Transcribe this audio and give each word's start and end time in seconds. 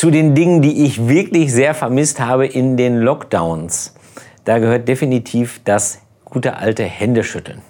zu 0.00 0.10
den 0.10 0.34
Dingen, 0.34 0.62
die 0.62 0.86
ich 0.86 1.08
wirklich 1.08 1.52
sehr 1.52 1.74
vermisst 1.74 2.20
habe 2.20 2.46
in 2.46 2.78
den 2.78 3.00
Lockdowns. 3.00 3.92
Da 4.46 4.58
gehört 4.58 4.88
definitiv 4.88 5.60
das 5.66 5.98
gute 6.24 6.56
alte 6.56 6.84
Händeschütteln. 6.84 7.60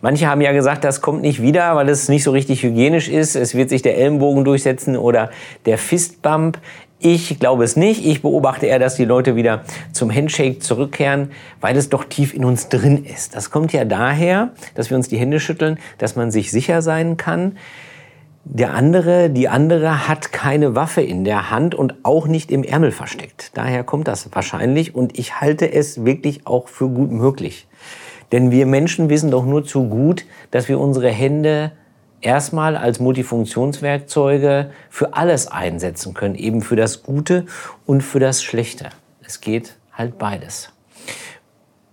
Manche 0.00 0.26
haben 0.26 0.40
ja 0.40 0.50
gesagt, 0.50 0.82
das 0.82 1.00
kommt 1.00 1.22
nicht 1.22 1.40
wieder, 1.40 1.76
weil 1.76 1.88
es 1.88 2.08
nicht 2.08 2.24
so 2.24 2.32
richtig 2.32 2.64
hygienisch 2.64 3.08
ist. 3.08 3.36
Es 3.36 3.54
wird 3.54 3.68
sich 3.68 3.82
der 3.82 3.96
Ellenbogen 3.98 4.44
durchsetzen 4.44 4.96
oder 4.96 5.30
der 5.64 5.78
Fistbump. 5.78 6.58
Ich 6.98 7.38
glaube 7.38 7.62
es 7.62 7.76
nicht. 7.76 8.04
Ich 8.04 8.20
beobachte 8.20 8.66
eher, 8.66 8.80
dass 8.80 8.96
die 8.96 9.04
Leute 9.04 9.36
wieder 9.36 9.62
zum 9.92 10.12
Handshake 10.12 10.58
zurückkehren, 10.58 11.30
weil 11.60 11.76
es 11.76 11.88
doch 11.88 12.02
tief 12.02 12.34
in 12.34 12.44
uns 12.44 12.68
drin 12.68 13.04
ist. 13.04 13.36
Das 13.36 13.52
kommt 13.52 13.72
ja 13.72 13.84
daher, 13.84 14.50
dass 14.74 14.90
wir 14.90 14.96
uns 14.96 15.08
die 15.08 15.18
Hände 15.18 15.38
schütteln, 15.38 15.78
dass 15.98 16.16
man 16.16 16.32
sich 16.32 16.50
sicher 16.50 16.82
sein 16.82 17.16
kann. 17.16 17.56
Der 18.48 18.74
andere, 18.74 19.28
die 19.28 19.48
andere 19.48 20.06
hat 20.06 20.30
keine 20.30 20.76
Waffe 20.76 21.00
in 21.02 21.24
der 21.24 21.50
Hand 21.50 21.74
und 21.74 21.96
auch 22.04 22.28
nicht 22.28 22.52
im 22.52 22.62
Ärmel 22.62 22.92
versteckt. 22.92 23.50
Daher 23.54 23.82
kommt 23.82 24.06
das 24.06 24.28
wahrscheinlich 24.32 24.94
und 24.94 25.18
ich 25.18 25.40
halte 25.40 25.72
es 25.72 26.04
wirklich 26.04 26.46
auch 26.46 26.68
für 26.68 26.88
gut 26.88 27.10
möglich. 27.10 27.66
Denn 28.30 28.52
wir 28.52 28.66
Menschen 28.66 29.10
wissen 29.10 29.32
doch 29.32 29.44
nur 29.44 29.64
zu 29.64 29.88
gut, 29.88 30.26
dass 30.52 30.68
wir 30.68 30.78
unsere 30.78 31.10
Hände 31.10 31.72
erstmal 32.20 32.76
als 32.76 33.00
Multifunktionswerkzeuge 33.00 34.70
für 34.90 35.14
alles 35.14 35.48
einsetzen 35.48 36.14
können, 36.14 36.36
eben 36.36 36.62
für 36.62 36.76
das 36.76 37.02
Gute 37.02 37.46
und 37.84 38.02
für 38.02 38.20
das 38.20 38.44
Schlechte. 38.44 38.90
Es 39.24 39.40
geht 39.40 39.74
halt 39.92 40.18
beides. 40.18 40.75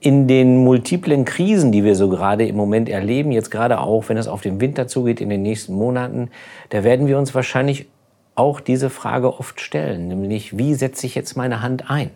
In 0.03 0.27
den 0.27 0.57
multiplen 0.65 1.23
Krisen, 1.23 1.71
die 1.71 1.85
wir 1.85 1.95
so 1.95 2.09
gerade 2.09 2.45
im 2.45 2.57
Moment 2.57 2.89
erleben, 2.89 3.31
jetzt 3.31 3.49
gerade 3.49 3.79
auch, 3.79 4.09
wenn 4.09 4.17
es 4.17 4.27
auf 4.27 4.41
den 4.41 4.59
Winter 4.59 4.85
zugeht 4.85 5.21
in 5.21 5.29
den 5.29 5.41
nächsten 5.41 5.73
Monaten, 5.73 6.29
da 6.71 6.83
werden 6.83 7.07
wir 7.07 7.17
uns 7.17 7.33
wahrscheinlich 7.33 7.87
auch 8.35 8.59
diese 8.59 8.89
Frage 8.89 9.39
oft 9.39 9.61
stellen, 9.61 10.09
nämlich 10.09 10.57
wie 10.57 10.73
setze 10.73 11.05
ich 11.05 11.15
jetzt 11.15 11.37
meine 11.37 11.61
Hand 11.61 11.89
ein? 11.89 12.09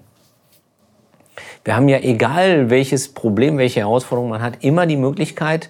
Wir 1.64 1.78
haben 1.78 1.88
ja 1.88 2.00
egal 2.00 2.70
welches 2.70 3.14
Problem, 3.14 3.58
welche 3.58 3.80
Herausforderung 3.80 4.32
man 4.32 4.42
hat, 4.42 4.66
immer 4.66 4.86
die 4.86 4.98
Möglichkeit, 4.98 5.70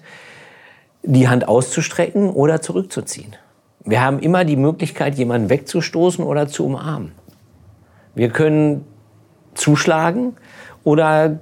die 1.04 1.28
Hand 1.28 1.46
auszustrecken 1.46 2.30
oder 2.30 2.60
zurückzuziehen. 2.60 3.36
Wir 3.84 4.02
haben 4.02 4.18
immer 4.18 4.44
die 4.44 4.56
Möglichkeit, 4.56 5.14
jemanden 5.14 5.50
wegzustoßen 5.50 6.24
oder 6.24 6.48
zu 6.48 6.66
umarmen. 6.66 7.12
Wir 8.16 8.30
können 8.30 8.84
zuschlagen 9.54 10.36
oder 10.82 11.38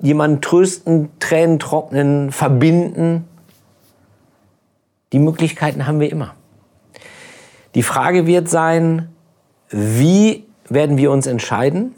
jemanden 0.00 0.40
trösten, 0.40 1.10
Tränen 1.18 1.58
trocknen, 1.58 2.32
verbinden. 2.32 3.24
Die 5.12 5.18
Möglichkeiten 5.18 5.86
haben 5.86 6.00
wir 6.00 6.10
immer. 6.10 6.34
Die 7.74 7.82
Frage 7.82 8.26
wird 8.26 8.48
sein, 8.48 9.08
wie 9.68 10.44
werden 10.68 10.96
wir 10.96 11.10
uns 11.10 11.26
entscheiden? 11.26 11.94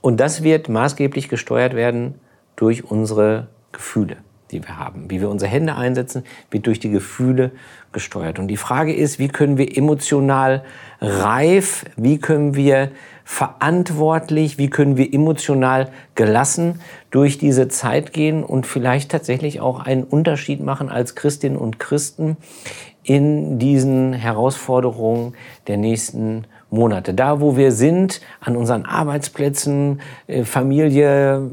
Und 0.00 0.18
das 0.20 0.42
wird 0.42 0.68
maßgeblich 0.68 1.28
gesteuert 1.28 1.74
werden 1.74 2.14
durch 2.56 2.84
unsere 2.84 3.48
Gefühle 3.72 4.18
die 4.52 4.62
wir 4.62 4.78
haben. 4.78 5.10
Wie 5.10 5.20
wir 5.20 5.28
unsere 5.28 5.50
Hände 5.50 5.76
einsetzen, 5.76 6.24
wird 6.50 6.66
durch 6.66 6.80
die 6.80 6.90
Gefühle 6.90 7.52
gesteuert. 7.92 8.38
Und 8.38 8.48
die 8.48 8.56
Frage 8.56 8.94
ist, 8.94 9.18
wie 9.18 9.28
können 9.28 9.56
wir 9.56 9.76
emotional 9.76 10.62
reif, 11.00 11.84
wie 11.96 12.18
können 12.18 12.54
wir 12.54 12.90
verantwortlich, 13.24 14.58
wie 14.58 14.70
können 14.70 14.96
wir 14.96 15.14
emotional 15.14 15.90
gelassen 16.14 16.80
durch 17.10 17.38
diese 17.38 17.68
Zeit 17.68 18.12
gehen 18.12 18.42
und 18.42 18.66
vielleicht 18.66 19.10
tatsächlich 19.10 19.60
auch 19.60 19.80
einen 19.80 20.04
Unterschied 20.04 20.60
machen 20.60 20.88
als 20.88 21.14
Christinnen 21.14 21.56
und 21.56 21.78
Christen 21.78 22.36
in 23.02 23.58
diesen 23.58 24.12
Herausforderungen 24.12 25.34
der 25.68 25.76
nächsten 25.76 26.44
Monate. 26.70 27.14
Da, 27.14 27.40
wo 27.40 27.56
wir 27.56 27.72
sind, 27.72 28.20
an 28.40 28.56
unseren 28.56 28.84
Arbeitsplätzen, 28.84 30.00
äh, 30.26 30.44
Familie, 30.44 31.50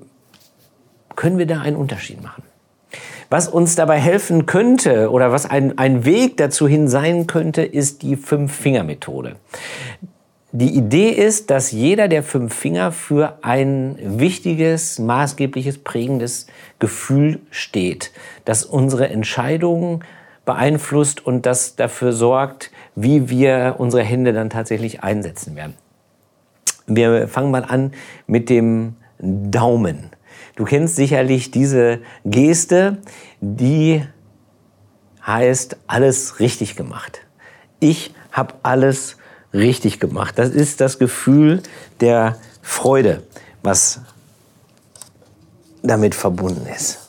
können 1.16 1.38
wir 1.38 1.48
da 1.48 1.62
einen 1.62 1.76
Unterschied 1.76 2.22
machen. 2.22 2.44
Was 3.30 3.48
uns 3.48 3.76
dabei 3.76 4.00
helfen 4.00 4.46
könnte 4.46 5.12
oder 5.12 5.32
was 5.32 5.46
ein, 5.46 5.78
ein 5.78 6.06
Weg 6.06 6.38
dazu 6.38 6.68
hin 6.68 6.88
sein 6.88 7.28
könnte, 7.28 7.64
ist 7.64 8.02
die 8.02 8.16
Fünf-Finger-Methode. 8.16 9.36
Die 10.54 10.76
Idee 10.76 11.10
ist, 11.10 11.50
dass 11.52 11.72
jeder 11.72 12.08
der 12.08 12.24
fünf 12.24 12.56
Finger 12.56 12.94
für 12.94 13.38
ein 13.42 13.98
wichtiges, 14.02 14.98
maßgebliches, 14.98 15.80
prägendes 15.80 16.48
Gefühl 16.80 17.42
steht, 17.52 18.12
das 18.46 18.64
unsere 18.64 19.10
Entscheidungen 19.10 20.06
beeinflusst 20.46 21.24
und 21.26 21.46
das 21.46 21.76
dafür 21.76 22.14
sorgt, 22.14 22.72
wie 22.96 23.30
wir 23.30 23.76
unsere 23.78 24.04
Hände 24.04 24.32
dann 24.32 24.50
tatsächlich 24.50 25.04
einsetzen 25.04 25.58
werden. 25.58 25.74
Wir 26.88 27.28
fangen 27.28 27.52
mal 27.52 27.66
an 27.66 27.92
mit 28.26 28.50
dem 28.50 28.96
Daumen. 29.20 30.12
Du 30.58 30.66
kennst 30.66 30.96
sicherlich 30.96 31.52
diese 31.52 32.00
Geste, 32.26 32.98
die 33.42 34.04
heißt 35.26 35.78
alles 35.86 36.40
richtig 36.40 36.76
gemacht. 36.76 37.22
Ich 37.80 38.16
habe 38.32 38.56
alles 38.64 39.18
richtig 39.54 40.00
gemacht. 40.00 40.40
Das 40.40 40.50
ist 40.50 40.82
das 40.82 40.98
Gefühl 40.98 41.62
der 42.02 42.38
Freude, 42.64 43.22
was 43.62 44.02
damit 45.84 46.16
verbunden 46.16 46.66
ist. 46.76 47.08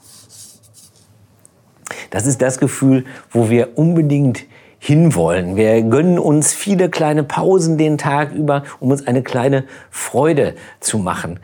Das 2.11 2.27
ist 2.27 2.43
das 2.43 2.59
Gefühl, 2.59 3.07
wo 3.31 3.49
wir 3.49 3.79
unbedingt 3.79 4.45
hinwollen. 4.79 5.57
Wir 5.57 5.83
gönnen 5.83 6.19
uns 6.19 6.53
viele 6.53 6.89
kleine 6.91 7.25
Pausen 7.25 7.79
den 7.79 7.97
Tag 7.97 8.33
über, 8.33 8.65
um 8.79 8.91
uns 8.91 9.07
eine 9.07 9.23
kleine 9.23 9.65
Freude 9.91 10.55
zu 10.81 10.99
machen. 10.99 11.41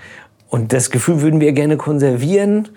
Und 0.54 0.72
das 0.72 0.92
Gefühl 0.92 1.20
würden 1.20 1.40
wir 1.40 1.50
gerne 1.50 1.76
konservieren. 1.76 2.68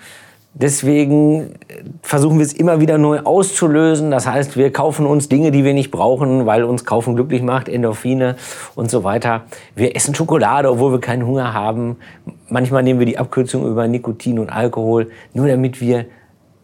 Deswegen 0.55 1.59
versuchen 2.01 2.39
wir 2.39 2.43
es 2.47 2.53
immer 2.53 2.79
wieder 2.81 2.97
neu 2.97 3.19
auszulösen. 3.19 4.09
Das 4.09 4.25
heißt, 4.25 4.57
wir 4.57 4.73
kaufen 4.73 5.05
uns 5.05 5.29
Dinge, 5.29 5.51
die 5.51 5.63
wir 5.63 5.75
nicht 5.75 5.91
brauchen, 5.91 6.47
weil 6.47 6.63
uns 6.63 6.85
kaufen 6.85 7.13
glücklich 7.13 7.43
macht, 7.43 7.69
Endorphine 7.69 8.35
und 8.73 8.89
so 8.89 9.03
weiter. 9.03 9.43
Wir 9.75 9.95
essen 9.95 10.15
Schokolade, 10.15 10.71
obwohl 10.71 10.91
wir 10.91 10.99
keinen 10.99 11.27
Hunger 11.27 11.53
haben. 11.53 11.97
Manchmal 12.49 12.81
nehmen 12.81 12.99
wir 12.99 13.05
die 13.05 13.19
Abkürzung 13.19 13.69
über 13.69 13.87
Nikotin 13.87 14.39
und 14.39 14.49
Alkohol, 14.49 15.11
nur 15.35 15.47
damit 15.47 15.79
wir 15.79 16.05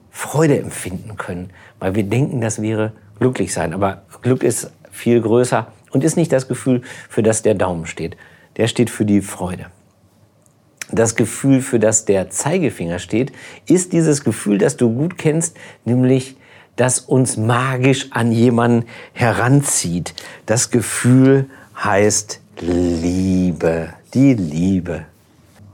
Freude 0.10 0.58
empfinden 0.58 1.16
können, 1.16 1.52
weil 1.78 1.94
wir 1.94 2.06
denken, 2.06 2.42
das 2.42 2.60
wäre 2.60 2.94
glücklich 3.20 3.54
sein. 3.54 3.76
Aber 3.76 4.02
Glück 4.24 4.42
ist 4.42 4.72
viel 4.90 5.22
größer 5.22 5.68
und 5.92 6.04
ist 6.04 6.18
nicht 6.18 6.34
das 6.34 6.48
Gefühl, 6.48 6.82
für 7.08 7.22
das 7.22 7.44
der 7.44 7.54
Daumen 7.54 7.86
steht. 7.86 8.18
Der 8.58 8.66
steht 8.66 8.90
für 8.90 9.06
die 9.06 9.22
Freude 9.22 9.68
das 10.96 11.16
Gefühl, 11.16 11.62
für 11.62 11.80
das 11.80 12.06
der 12.06 12.30
Zeigefinger 12.30 13.00
steht, 13.00 13.32
ist 13.68 13.94
dieses 13.94 14.24
Gefühl, 14.24 14.58
das 14.58 14.78
du 14.78 14.94
gut 14.94 15.18
kennst, 15.18 15.58
nämlich 15.86 16.36
das 16.76 17.00
uns 17.00 17.38
magisch 17.38 18.08
an 18.12 18.32
jemanden 18.32 18.88
heranzieht. 19.14 20.14
Das 20.46 20.72
Gefühl 20.72 21.50
heißt 21.76 22.40
Liebe, 22.60 23.90
die 24.14 24.34
Liebe. 24.34 25.06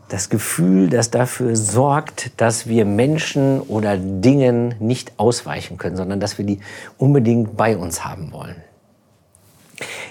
Das 0.09 0.29
Gefühl, 0.29 0.89
das 0.89 1.11
dafür 1.11 1.55
sorgt, 1.55 2.31
dass 2.37 2.67
wir 2.67 2.83
Menschen 2.83 3.61
oder 3.61 3.95
Dingen 3.95 4.73
nicht 4.79 5.13
ausweichen 5.17 5.77
können, 5.77 5.95
sondern 5.95 6.19
dass 6.19 6.39
wir 6.39 6.45
die 6.45 6.59
unbedingt 6.97 7.55
bei 7.55 7.77
uns 7.77 8.03
haben 8.03 8.31
wollen. 8.31 8.55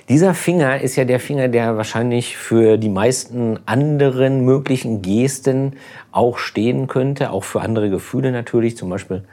Dieser 0.08 0.34
Finger 0.34 0.80
ist 0.80 0.96
ja 0.96 1.04
der 1.04 1.20
Finger, 1.20 1.48
der 1.48 1.76
wahrscheinlich 1.76 2.36
für 2.36 2.78
die 2.78 2.88
meisten 2.88 3.58
anderen 3.66 4.44
möglichen 4.44 5.02
Gesten 5.02 5.74
auch 6.12 6.38
stehen 6.38 6.86
könnte, 6.86 7.30
auch 7.30 7.44
für 7.44 7.60
andere 7.60 7.90
Gefühle 7.90 8.32
natürlich, 8.32 8.76
zum 8.76 8.88
Beispiel 8.88 9.24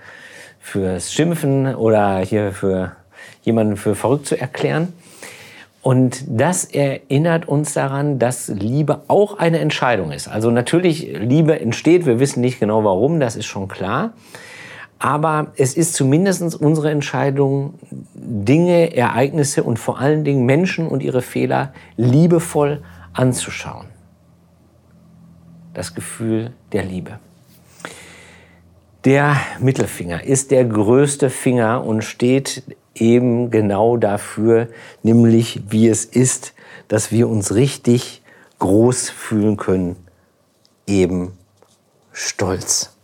fürs 0.59 1.13
Schimpfen 1.13 1.75
oder 1.75 2.19
hier 2.19 2.51
für 2.51 2.93
jemanden 3.43 3.77
für 3.77 3.95
verrückt 3.95 4.25
zu 4.25 4.39
erklären. 4.39 4.93
Und 5.81 6.23
das 6.27 6.65
erinnert 6.65 7.47
uns 7.47 7.73
daran, 7.73 8.17
dass 8.17 8.47
Liebe 8.47 9.01
auch 9.07 9.37
eine 9.37 9.59
Entscheidung 9.59 10.11
ist. 10.11 10.27
Also 10.27 10.49
natürlich, 10.49 11.15
Liebe 11.19 11.59
entsteht, 11.59 12.07
wir 12.07 12.19
wissen 12.19 12.41
nicht 12.41 12.59
genau 12.59 12.83
warum, 12.83 13.19
das 13.19 13.35
ist 13.35 13.45
schon 13.45 13.67
klar. 13.67 14.13
Aber 14.99 15.51
es 15.57 15.75
ist 15.75 15.93
zumindest 15.93 16.55
unsere 16.55 16.89
Entscheidung, 16.89 17.75
Dinge, 18.13 18.95
Ereignisse 18.95 19.63
und 19.63 19.77
vor 19.77 19.99
allen 19.99 20.23
Dingen 20.23 20.45
Menschen 20.45 20.87
und 20.87 21.03
ihre 21.03 21.21
Fehler 21.21 21.73
liebevoll 21.97 22.81
anzuschauen. 23.13 23.87
Das 25.73 25.93
Gefühl 25.93 26.53
der 26.71 26.83
Liebe. 26.83 27.19
Der 29.03 29.35
Mittelfinger 29.59 30.23
ist 30.23 30.51
der 30.51 30.65
größte 30.65 31.29
Finger 31.29 31.85
und 31.85 32.03
steht 32.03 32.63
eben 32.95 33.51
genau 33.51 33.97
dafür, 33.97 34.69
nämlich 35.03 35.61
wie 35.69 35.87
es 35.87 36.05
ist, 36.05 36.53
dass 36.87 37.11
wir 37.11 37.27
uns 37.27 37.53
richtig 37.53 38.23
groß 38.59 39.09
fühlen 39.09 39.57
können, 39.57 39.95
eben 40.87 41.37
stolz 42.13 42.94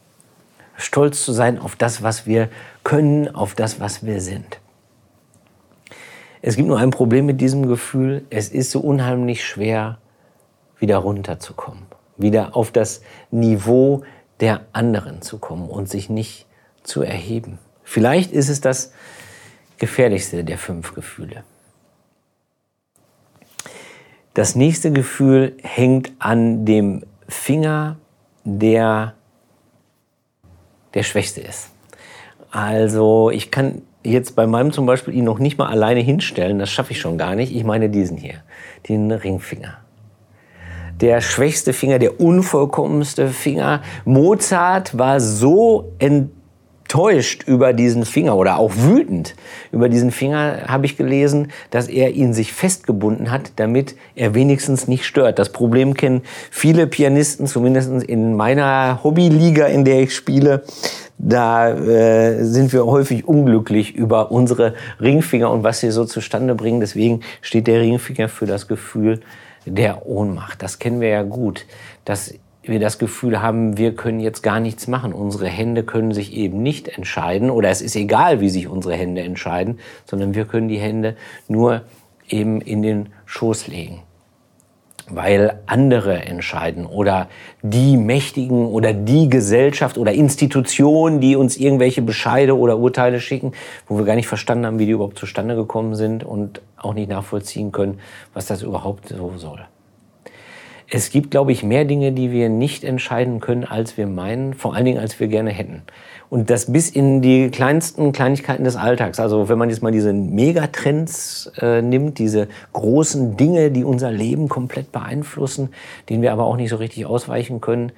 stolz 0.82 1.24
zu 1.24 1.32
sein 1.32 1.60
auf 1.60 1.76
das, 1.76 2.04
was 2.04 2.26
wir 2.26 2.50
können, 2.84 3.34
auf 3.34 3.56
das, 3.56 3.80
was 3.80 4.06
wir 4.06 4.22
sind. 4.22 4.60
Es 6.42 6.56
gibt 6.56 6.68
nur 6.68 6.80
ein 6.80 6.90
Problem 6.90 7.26
mit 7.26 7.40
diesem 7.40 7.68
Gefühl. 7.68 8.26
Es 8.30 8.50
ist 8.50 8.72
so 8.72 8.80
unheimlich 8.80 9.46
schwer, 9.46 10.00
wieder 10.80 10.98
runterzukommen, 10.98 11.84
wieder 12.18 12.56
auf 12.56 12.72
das 12.72 13.02
Niveau 13.30 14.04
der 14.40 14.66
anderen 14.74 15.22
zu 15.22 15.38
kommen 15.38 15.70
und 15.70 15.88
sich 15.88 16.10
nicht 16.10 16.48
zu 16.84 17.04
erheben. 17.04 17.60
Vielleicht 17.84 18.32
ist 18.32 18.50
es 18.50 18.62
das 18.62 18.92
gefährlichste 19.78 20.44
der 20.44 20.58
fünf 20.58 20.96
Gefühle. 20.96 21.44
Das 24.34 24.56
nächste 24.56 24.92
Gefühl 24.92 25.58
hängt 25.62 26.14
an 26.18 26.66
dem 26.66 27.04
Finger, 27.28 27.98
der 28.44 29.14
der 30.94 31.04
schwächste 31.04 31.42
ist. 31.42 31.70
Also 32.52 33.30
ich 33.32 33.52
kann 33.52 33.82
jetzt 34.04 34.36
bei 34.36 34.48
meinem 34.48 34.72
zum 34.72 34.86
Beispiel 34.86 35.14
ihn 35.14 35.24
noch 35.24 35.40
nicht 35.40 35.58
mal 35.58 35.68
alleine 35.68 36.02
hinstellen, 36.02 36.60
das 36.60 36.70
schaffe 36.70 36.92
ich 36.92 37.00
schon 37.00 37.18
gar 37.18 37.36
nicht. 37.36 37.56
Ich 37.56 37.64
meine 37.64 37.90
diesen 37.90 38.18
hier, 38.18 38.36
den 38.90 39.12
Ringfinger. 39.12 39.78
Der 41.00 41.22
schwächste 41.22 41.74
Finger, 41.74 41.98
der 41.98 42.20
unvollkommenste 42.20 43.30
Finger. 43.30 43.82
Mozart 44.06 44.98
war 44.98 45.20
so 45.20 45.94
enttäuscht 46.00 46.41
über 47.48 47.74
diesen 47.74 48.06
Finger 48.06 48.36
oder 48.36 48.58
auch 48.58 48.72
wütend 48.76 49.36
über 49.72 49.90
diesen 49.90 50.12
Finger, 50.12 50.64
habe 50.68 50.86
ich 50.86 50.98
gelesen, 50.98 51.52
dass 51.70 51.88
er 51.88 52.12
ihn 52.12 52.34
sich 52.34 52.54
festgebunden 52.54 53.32
hat, 53.32 53.54
damit 53.56 53.96
er 54.16 54.36
wenigstens 54.36 54.88
nicht 54.88 55.06
stört. 55.06 55.40
Das 55.40 55.52
Problem 55.52 55.94
kennen 55.94 56.22
viele 56.50 56.88
Pianisten, 56.88 57.48
zumindest 57.48 58.04
in 58.04 58.36
meiner 58.36 59.00
Hobbyliga, 59.04 59.68
in 59.68 59.86
der 59.86 60.02
ich 60.02 60.16
spiele 60.16 60.64
da 61.24 61.70
äh, 61.70 62.44
sind 62.44 62.74
wir 62.74 62.86
häufig 62.88 63.28
unglücklich 63.28 63.94
über 63.94 64.32
unsere 64.32 64.74
Ringfinger 65.00 65.52
und 65.52 65.64
was 65.64 65.80
sie 65.80 65.92
so 65.92 66.06
zustande 66.06 66.56
bringen. 66.56 66.80
Deswegen 66.80 67.22
steht 67.42 67.68
der 67.68 67.80
Ringfinger 67.80 68.28
für 68.28 68.48
das 68.48 68.68
Gefühl 68.68 69.22
der 69.66 70.08
Ohnmacht. 70.08 70.64
Das 70.64 70.80
kennen 70.80 71.00
wir 71.00 71.10
ja 71.10 71.22
gut, 71.22 71.66
dass 72.06 72.34
wir 72.64 72.80
das 72.80 73.00
Gefühl 73.00 73.42
haben, 73.42 73.78
wir 73.78 73.96
können 73.96 74.20
jetzt 74.20 74.44
gar 74.44 74.60
nichts 74.60 74.88
machen. 74.88 75.14
Unsere 75.14 75.48
Hände 75.48 75.84
können 75.84 76.14
sich 76.14 76.34
eben 76.34 76.62
nicht 76.62 76.88
entscheiden 76.88 77.50
oder 77.50 77.70
es 77.70 77.82
ist 77.82 77.96
egal, 77.96 78.40
wie 78.40 78.50
sich 78.50 78.68
unsere 78.68 78.96
Hände 78.96 79.22
entscheiden, 79.22 79.80
sondern 80.06 80.36
wir 80.36 80.46
können 80.46 80.68
die 80.68 80.80
Hände 80.80 81.16
nur 81.48 81.82
eben 82.30 82.62
in 82.62 82.82
den 82.82 83.10
Schoß 83.26 83.68
legen 83.68 84.02
weil 85.14 85.60
andere 85.66 86.22
entscheiden 86.26 86.86
oder 86.86 87.28
die 87.62 87.98
Mächtigen 87.98 88.66
oder 88.68 88.94
die 88.94 89.30
Gesellschaft 89.30 89.98
oder 89.98 90.14
Institutionen, 90.14 91.20
die 91.20 91.36
uns 91.36 91.58
irgendwelche 91.58 92.02
Bescheide 92.02 92.58
oder 92.58 92.78
Urteile 92.78 93.20
schicken, 93.20 93.54
wo 93.88 93.98
wir 93.98 94.06
gar 94.06 94.16
nicht 94.16 94.28
verstanden 94.28 94.66
haben, 94.66 94.80
wie 94.80 94.86
die 94.86 94.92
überhaupt 94.92 95.20
zustande 95.20 95.56
gekommen 95.56 95.96
sind 95.96 96.24
und 96.24 96.62
auch 96.78 96.94
nicht 96.94 97.10
nachvollziehen 97.10 97.72
können, 97.72 98.00
was 98.34 98.46
das 98.46 98.62
überhaupt 98.62 99.10
so 99.10 99.34
soll. 99.38 99.60
Es 100.94 101.10
gibt, 101.10 101.32
glaube 101.32 101.54
ich, 101.54 101.64
mehr 101.64 101.86
Dinge, 101.86 102.12
die 102.12 102.32
wir 102.32 102.50
nicht 102.50 102.84
entscheiden 102.84 103.40
können, 103.40 103.64
als 103.64 103.96
wir 103.96 104.08
meinen, 104.08 104.54
vor 104.54 104.76
allen 104.76 104.84
Dingen, 104.84 105.00
als 105.00 105.22
wir 105.22 105.30
gerne 105.30 105.50
hätten. 105.50 105.84
Und 106.30 106.50
das 106.50 106.72
bis 106.72 106.90
in 106.90 107.22
die 107.22 107.50
kleinsten 107.50 108.12
Kleinigkeiten 108.12 108.66
des 108.66 108.76
Alltags. 108.76 109.18
Also 109.18 109.48
wenn 109.48 109.58
man 109.58 109.70
jetzt 109.70 109.82
mal 109.82 109.94
diese 109.94 110.12
Megatrends 110.12 111.50
äh, 111.62 111.82
nimmt, 111.82 112.20
diese 112.20 112.50
großen 112.74 113.38
Dinge, 113.38 113.72
die 113.72 113.86
unser 113.86 114.12
Leben 114.12 114.50
komplett 114.50 114.92
beeinflussen, 114.92 115.70
denen 116.10 116.22
wir 116.22 116.34
aber 116.34 116.44
auch 116.44 116.58
nicht 116.58 116.70
so 116.70 116.76
richtig 116.76 117.06
ausweichen 117.06 117.62
können, 117.62 117.94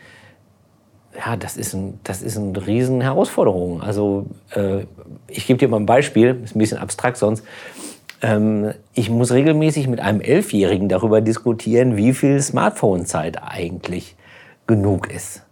ja, 1.17 1.35
das 1.35 1.57
ist, 1.57 1.73
ein, 1.73 1.99
das 2.03 2.21
ist 2.21 2.37
eine 2.37 2.65
riesen 2.65 3.01
Herausforderung. 3.01 3.81
Also 3.81 4.27
äh, 4.51 4.85
ich 5.27 5.47
gebe 5.47 5.57
dir 5.57 5.67
mal 5.67 5.79
ein 5.79 5.87
Beispiel, 5.87 6.41
ist 6.43 6.55
ein 6.55 6.59
bisschen 6.59 6.77
abstrakt 6.77 7.17
sonst. 7.17 7.43
Ähm, 8.23 8.73
ich 8.93 9.09
muss 9.09 9.31
regelmäßig 9.31 9.87
mit 9.87 9.99
einem 9.99 10.21
Elfjährigen 10.21 10.89
darüber 10.89 11.21
diskutieren, 11.21 11.97
wie 11.97 12.13
viel 12.13 12.41
Smartphone-Zeit 12.41 13.43
eigentlich 13.43 14.15
genug 14.65 15.11
ist. 15.11 15.43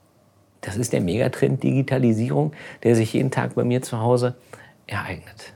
Das 0.62 0.78
ist 0.78 0.94
der 0.94 1.02
Megatrend 1.02 1.62
Digitalisierung, 1.62 2.54
der 2.84 2.96
sich 2.96 3.14
jeden 3.14 3.30
Tag 3.30 3.56
bei 3.56 3.66
mir 3.66 3.82
zu 3.82 4.00
Hause 4.00 4.36
ereignet. 4.88 5.54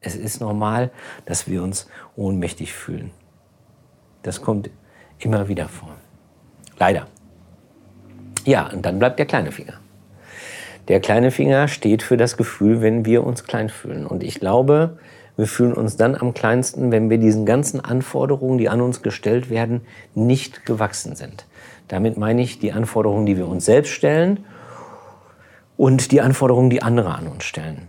Es 0.00 0.16
ist 0.16 0.40
normal, 0.40 0.90
dass 1.26 1.48
wir 1.48 1.62
uns 1.62 1.88
ohnmächtig 2.16 2.72
fühlen. 2.72 3.10
Das 4.22 4.40
kommt 4.40 4.70
immer 5.18 5.48
wieder 5.48 5.68
vor. 5.68 5.96
Leider. 6.78 7.08
Ja, 8.44 8.70
und 8.72 8.86
dann 8.86 8.98
bleibt 8.98 9.18
der 9.18 9.26
kleine 9.26 9.52
Finger. 9.52 9.74
Der 10.86 11.00
kleine 11.00 11.30
Finger 11.30 11.68
steht 11.68 12.02
für 12.02 12.16
das 12.16 12.38
Gefühl, 12.38 12.80
wenn 12.80 13.04
wir 13.04 13.24
uns 13.24 13.44
klein 13.44 13.68
fühlen. 13.68 14.06
Und 14.06 14.22
ich 14.22 14.40
glaube, 14.40 14.98
wir 15.38 15.46
fühlen 15.46 15.72
uns 15.72 15.96
dann 15.96 16.16
am 16.16 16.34
kleinsten, 16.34 16.90
wenn 16.90 17.10
wir 17.10 17.18
diesen 17.18 17.46
ganzen 17.46 17.80
Anforderungen, 17.80 18.58
die 18.58 18.68
an 18.68 18.80
uns 18.80 19.02
gestellt 19.02 19.50
werden, 19.50 19.82
nicht 20.16 20.66
gewachsen 20.66 21.14
sind. 21.14 21.46
Damit 21.86 22.18
meine 22.18 22.42
ich 22.42 22.58
die 22.58 22.72
Anforderungen, 22.72 23.24
die 23.24 23.36
wir 23.36 23.46
uns 23.46 23.64
selbst 23.64 23.90
stellen 23.90 24.44
und 25.76 26.10
die 26.10 26.20
Anforderungen, 26.20 26.70
die 26.70 26.82
andere 26.82 27.14
an 27.14 27.28
uns 27.28 27.44
stellen. 27.44 27.82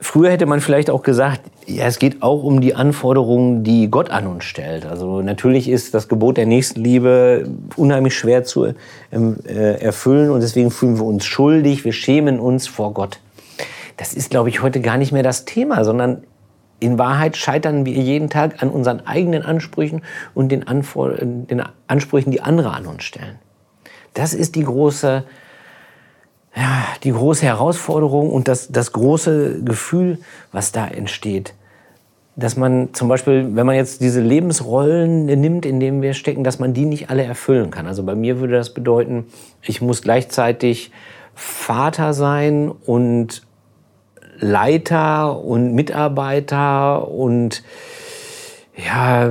Früher 0.00 0.32
hätte 0.32 0.46
man 0.46 0.60
vielleicht 0.60 0.90
auch 0.90 1.04
gesagt, 1.04 1.42
ja, 1.64 1.86
es 1.86 2.00
geht 2.00 2.22
auch 2.24 2.42
um 2.42 2.60
die 2.60 2.74
Anforderungen, 2.74 3.62
die 3.62 3.88
Gott 3.88 4.10
an 4.10 4.26
uns 4.26 4.42
stellt. 4.42 4.84
Also 4.84 5.22
natürlich 5.22 5.68
ist 5.68 5.94
das 5.94 6.08
Gebot 6.08 6.36
der 6.36 6.46
Nächstenliebe 6.46 7.48
unheimlich 7.76 8.18
schwer 8.18 8.42
zu 8.42 8.74
ähm, 9.12 9.36
äh, 9.46 9.80
erfüllen 9.80 10.30
und 10.30 10.40
deswegen 10.40 10.72
fühlen 10.72 10.98
wir 10.98 11.04
uns 11.04 11.24
schuldig, 11.24 11.84
wir 11.84 11.92
schämen 11.92 12.40
uns 12.40 12.66
vor 12.66 12.92
Gott. 12.92 13.20
Das 13.96 14.12
ist, 14.12 14.30
glaube 14.30 14.48
ich, 14.48 14.60
heute 14.60 14.80
gar 14.80 14.96
nicht 14.96 15.12
mehr 15.12 15.22
das 15.22 15.44
Thema, 15.44 15.84
sondern 15.84 16.24
in 16.80 16.98
Wahrheit 16.98 17.36
scheitern 17.36 17.86
wir 17.86 17.94
jeden 17.94 18.28
Tag 18.30 18.62
an 18.62 18.70
unseren 18.70 19.06
eigenen 19.06 19.42
Ansprüchen 19.42 20.02
und 20.34 20.50
den, 20.50 20.66
Anfor 20.66 21.12
den 21.12 21.62
Ansprüchen, 21.86 22.30
die 22.30 22.40
andere 22.40 22.72
an 22.72 22.86
uns 22.86 23.04
stellen. 23.04 23.38
Das 24.14 24.34
ist 24.34 24.54
die 24.54 24.64
große, 24.64 25.24
ja, 26.56 26.84
die 27.02 27.12
große 27.12 27.44
Herausforderung 27.44 28.30
und 28.30 28.48
das, 28.48 28.68
das 28.68 28.92
große 28.92 29.62
Gefühl, 29.64 30.18
was 30.52 30.72
da 30.72 30.86
entsteht. 30.86 31.54
Dass 32.36 32.56
man 32.56 32.92
zum 32.94 33.08
Beispiel, 33.08 33.48
wenn 33.54 33.66
man 33.66 33.76
jetzt 33.76 34.00
diese 34.00 34.20
Lebensrollen 34.20 35.26
nimmt, 35.26 35.66
in 35.66 35.78
denen 35.78 36.02
wir 36.02 36.14
stecken, 36.14 36.42
dass 36.42 36.58
man 36.58 36.74
die 36.74 36.84
nicht 36.84 37.10
alle 37.10 37.22
erfüllen 37.22 37.70
kann. 37.70 37.86
Also 37.86 38.02
bei 38.02 38.14
mir 38.16 38.40
würde 38.40 38.54
das 38.54 38.74
bedeuten, 38.74 39.26
ich 39.62 39.80
muss 39.80 40.02
gleichzeitig 40.02 40.90
Vater 41.34 42.12
sein 42.12 42.70
und 42.70 43.42
Leiter 44.38 45.40
und 45.40 45.74
Mitarbeiter 45.74 47.08
und 47.08 47.62
ja, 48.76 49.30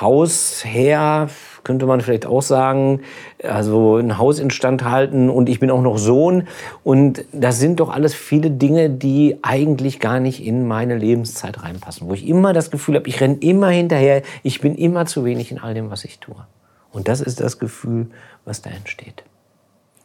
Hausherr 0.00 1.28
könnte 1.62 1.86
man 1.86 2.00
vielleicht 2.00 2.26
auch 2.26 2.42
sagen, 2.42 3.02
also 3.42 3.96
ein 3.96 4.16
Haus 4.16 4.38
instand 4.38 4.84
halten 4.84 5.28
und 5.28 5.48
ich 5.48 5.60
bin 5.60 5.70
auch 5.70 5.82
noch 5.82 5.98
Sohn 5.98 6.48
und 6.84 7.24
das 7.32 7.58
sind 7.58 7.80
doch 7.80 7.90
alles 7.90 8.14
viele 8.14 8.50
Dinge, 8.50 8.88
die 8.88 9.38
eigentlich 9.42 10.00
gar 10.00 10.20
nicht 10.20 10.44
in 10.44 10.66
meine 10.66 10.96
Lebenszeit 10.96 11.62
reinpassen, 11.62 12.08
wo 12.08 12.14
ich 12.14 12.26
immer 12.26 12.52
das 12.52 12.70
Gefühl 12.70 12.96
habe, 12.96 13.08
ich 13.08 13.20
renne 13.20 13.36
immer 13.40 13.68
hinterher, 13.68 14.22
ich 14.42 14.60
bin 14.60 14.74
immer 14.74 15.06
zu 15.06 15.24
wenig 15.24 15.50
in 15.50 15.58
all 15.58 15.74
dem, 15.74 15.90
was 15.90 16.04
ich 16.04 16.18
tue. 16.18 16.46
Und 16.92 17.08
das 17.08 17.20
ist 17.20 17.40
das 17.40 17.58
Gefühl, 17.58 18.08
was 18.44 18.62
da 18.62 18.70
entsteht. 18.70 19.22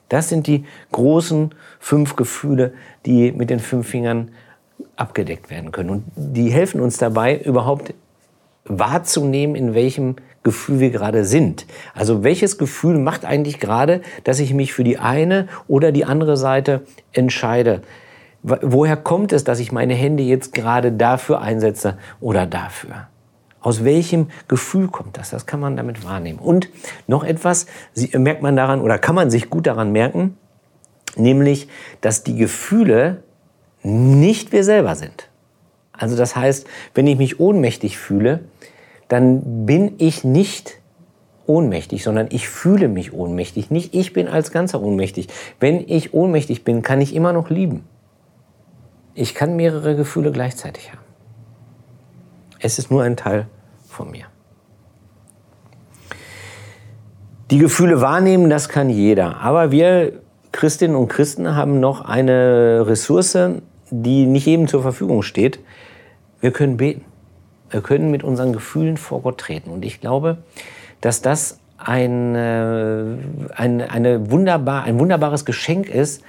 Das 0.10 0.30
sind 0.30 0.48
die 0.48 0.66
großen 0.92 1.54
fünf 1.80 2.16
Gefühle, 2.16 2.74
die 3.06 3.32
mit 3.32 3.50
den 3.50 3.60
fünf 3.60 3.88
Fingern 3.88 4.32
abgedeckt 4.96 5.50
werden 5.50 5.72
können. 5.72 5.90
Und 5.90 6.04
die 6.16 6.50
helfen 6.50 6.82
uns 6.82 6.98
dabei, 6.98 7.38
überhaupt 7.38 7.94
wahrzunehmen, 8.66 9.56
in 9.56 9.74
welchem 9.74 10.16
Gefühl 10.44 10.80
wir 10.80 10.90
gerade 10.92 11.26
sind. 11.26 11.66
Also 11.94 12.24
welches 12.24 12.58
Gefühl 12.58 12.98
macht 12.98 13.26
eigentlich 13.26 13.60
gerade, 13.60 14.02
dass 14.24 14.40
ich 14.40 14.54
mich 14.54 14.74
für 14.74 14.84
die 14.84 14.98
eine 14.98 15.48
oder 15.68 15.92
die 15.92 16.06
andere 16.06 16.38
Seite 16.38 16.82
entscheide? 17.14 17.82
Woher 18.44 18.96
kommt 18.96 19.34
es, 19.34 19.44
dass 19.44 19.60
ich 19.60 19.72
meine 19.72 19.96
Hände 19.96 20.22
jetzt 20.22 20.54
gerade 20.54 20.92
dafür 20.92 21.42
einsetze 21.42 21.98
oder 22.22 22.46
dafür? 22.46 23.08
Aus 23.66 23.84
welchem 23.84 24.28
Gefühl 24.48 24.90
kommt 24.90 25.18
das? 25.18 25.32
Das 25.32 25.48
kann 25.48 25.60
man 25.60 25.76
damit 25.76 26.06
wahrnehmen. 26.06 26.38
Und 26.38 26.70
noch 27.08 27.24
etwas 27.24 27.66
merkt 28.14 28.44
man 28.44 28.56
daran 28.56 28.80
oder 28.80 29.00
kann 29.00 29.16
man 29.16 29.32
sich 29.32 29.50
gut 29.50 29.66
daran 29.66 29.92
merken, 29.92 30.38
nämlich, 31.16 31.68
dass 32.00 32.24
die 32.24 32.36
Gefühle 32.36 33.24
nicht 33.82 34.52
wir 34.52 34.64
selber 34.64 34.94
sind. 34.94 35.30
Also 35.94 36.16
das 36.16 36.36
heißt, 36.36 36.68
wenn 36.94 37.08
ich 37.08 37.18
mich 37.18 37.40
ohnmächtig 37.40 37.98
fühle, 37.98 38.42
dann 39.08 39.66
bin 39.66 39.96
ich 39.98 40.24
nicht 40.24 40.80
ohnmächtig, 41.48 42.04
sondern 42.04 42.28
ich 42.30 42.48
fühle 42.48 42.88
mich 42.88 43.14
ohnmächtig. 43.14 43.72
Nicht 43.72 43.96
ich 43.96 44.14
bin 44.14 44.28
als 44.28 44.52
Ganzer 44.52 44.80
ohnmächtig. 44.80 45.28
Wenn 45.60 45.84
ich 45.90 46.14
ohnmächtig 46.14 46.66
bin, 46.66 46.84
kann 46.84 47.02
ich 47.02 47.16
immer 47.16 47.34
noch 47.34 47.50
lieben. 47.50 47.84
Ich 49.16 49.34
kann 49.34 49.56
mehrere 49.56 49.96
Gefühle 49.96 50.32
gleichzeitig 50.32 50.92
haben. 50.92 51.05
Es 52.66 52.80
ist 52.80 52.90
nur 52.90 53.04
ein 53.04 53.16
Teil 53.16 53.46
von 53.88 54.10
mir. 54.10 54.26
Die 57.52 57.60
Gefühle 57.60 58.02
wahrnehmen, 58.02 58.50
das 58.50 58.70
kann 58.70 58.90
jeder. 58.90 59.40
Aber 59.42 59.70
wir 59.70 60.14
Christinnen 60.52 60.96
und 60.96 61.08
Christen 61.08 61.56
haben 61.56 61.80
noch 61.80 62.02
eine 62.02 62.88
Ressource, 62.88 63.38
die 63.92 64.26
nicht 64.26 64.48
jedem 64.48 64.68
zur 64.68 64.82
Verfügung 64.82 65.22
steht. 65.22 65.60
Wir 66.42 66.50
können 66.50 66.78
beten. 66.78 67.06
Wir 67.70 67.82
können 67.82 68.10
mit 68.10 68.24
unseren 68.24 68.52
Gefühlen 68.52 68.98
vor 68.98 69.22
Gott 69.22 69.38
treten. 69.38 69.70
Und 69.70 69.86
ich 69.86 70.02
glaube, 70.02 70.40
dass 71.02 71.22
das 71.22 71.60
ein, 71.78 72.36
ein, 72.36 73.82
eine 73.82 74.32
wunderbar, 74.32 74.86
ein 74.86 74.98
wunderbares 74.98 75.46
Geschenk 75.46 75.88
ist, 75.88 76.24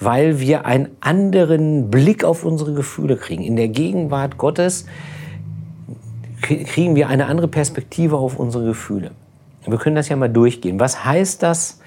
weil 0.00 0.40
wir 0.40 0.64
einen 0.64 0.88
anderen 1.00 1.90
Blick 1.90 2.24
auf 2.24 2.46
unsere 2.46 2.72
Gefühle 2.72 3.18
kriegen. 3.18 3.42
In 3.42 3.56
der 3.56 3.68
Gegenwart 3.68 4.38
Gottes 4.38 4.86
kriegen 6.58 6.96
wir 6.96 7.08
eine 7.08 7.26
andere 7.26 7.48
Perspektive 7.48 8.16
auf 8.16 8.38
unsere 8.38 8.64
Gefühle. 8.64 9.12
Wir 9.66 9.78
können 9.78 9.96
das 9.96 10.08
ja 10.08 10.16
mal 10.16 10.28
durchgehen. 10.28 10.80
Was 10.80 11.04
heißt 11.04 11.42
das, 11.42 11.80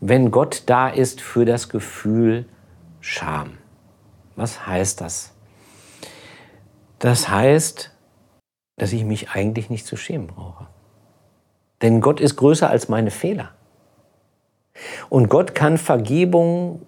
wenn 0.00 0.30
Gott 0.30 0.64
da 0.66 0.88
ist 0.88 1.20
für 1.20 1.44
das 1.44 1.68
Gefühl 1.68 2.46
Scham? 3.00 3.58
Was 4.36 4.66
heißt 4.66 5.00
das? 5.00 5.32
Das 6.98 7.28
heißt, 7.28 7.92
dass 8.76 8.92
ich 8.92 9.04
mich 9.04 9.30
eigentlich 9.30 9.70
nicht 9.70 9.86
zu 9.86 9.96
schämen 9.96 10.26
brauche. 10.26 10.66
Denn 11.82 12.00
Gott 12.00 12.20
ist 12.20 12.36
größer 12.36 12.68
als 12.68 12.88
meine 12.88 13.10
Fehler. 13.10 13.50
Und 15.08 15.28
Gott 15.28 15.54
kann 15.54 15.78
Vergebung 15.78 16.82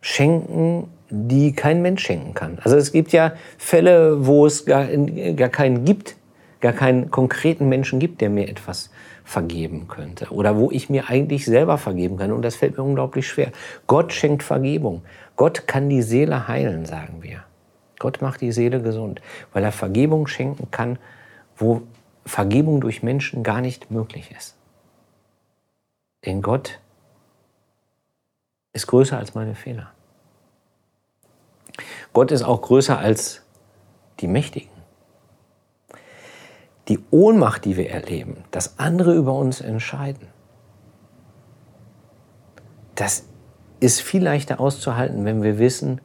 schenken, 0.00 0.88
die 1.10 1.52
kein 1.52 1.82
Mensch 1.82 2.04
schenken 2.04 2.34
kann. 2.34 2.58
Also 2.62 2.76
es 2.76 2.90
gibt 2.90 3.12
ja 3.12 3.32
Fälle, 3.58 4.26
wo 4.26 4.46
es 4.46 4.64
gar, 4.64 4.86
gar 4.86 5.48
keinen 5.48 5.84
gibt, 5.84 6.16
gar 6.64 6.72
keinen 6.72 7.10
konkreten 7.10 7.68
Menschen 7.68 7.98
gibt, 7.98 8.22
der 8.22 8.30
mir 8.30 8.48
etwas 8.48 8.88
vergeben 9.22 9.86
könnte. 9.86 10.30
Oder 10.30 10.56
wo 10.56 10.70
ich 10.70 10.88
mir 10.88 11.10
eigentlich 11.10 11.44
selber 11.44 11.76
vergeben 11.76 12.16
kann. 12.16 12.32
Und 12.32 12.40
das 12.40 12.56
fällt 12.56 12.78
mir 12.78 12.82
unglaublich 12.82 13.28
schwer. 13.28 13.52
Gott 13.86 14.14
schenkt 14.14 14.42
Vergebung. 14.42 15.02
Gott 15.36 15.66
kann 15.66 15.90
die 15.90 16.00
Seele 16.00 16.48
heilen, 16.48 16.86
sagen 16.86 17.22
wir. 17.22 17.44
Gott 17.98 18.22
macht 18.22 18.40
die 18.40 18.50
Seele 18.50 18.80
gesund, 18.80 19.20
weil 19.52 19.62
er 19.62 19.72
Vergebung 19.72 20.26
schenken 20.26 20.70
kann, 20.70 20.98
wo 21.54 21.82
Vergebung 22.24 22.80
durch 22.80 23.02
Menschen 23.02 23.42
gar 23.42 23.60
nicht 23.60 23.90
möglich 23.90 24.34
ist. 24.34 24.56
Denn 26.24 26.40
Gott 26.40 26.80
ist 28.72 28.86
größer 28.86 29.18
als 29.18 29.34
meine 29.34 29.54
Fehler. 29.54 29.92
Gott 32.14 32.32
ist 32.32 32.42
auch 32.42 32.62
größer 32.62 32.98
als 32.98 33.42
die 34.20 34.28
Mächtigen. 34.28 34.73
Die 36.88 37.00
Ohnmacht, 37.10 37.64
die 37.64 37.76
wir 37.76 37.90
erleben, 37.90 38.44
dass 38.50 38.78
andere 38.78 39.14
über 39.14 39.34
uns 39.34 39.60
entscheiden, 39.60 40.28
das 42.94 43.24
ist 43.80 44.00
viel 44.00 44.22
leichter 44.22 44.60
auszuhalten, 44.60 45.24
wenn 45.24 45.42
wir 45.42 45.58
wissen, 45.58 46.00